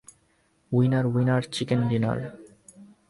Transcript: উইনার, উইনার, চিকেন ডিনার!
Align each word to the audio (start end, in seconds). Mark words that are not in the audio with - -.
উইনার, 0.71 1.05
উইনার, 1.07 1.41
চিকেন 1.51 1.79
ডিনার! 1.89 2.19